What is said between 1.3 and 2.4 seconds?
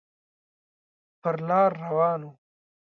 لار روان و.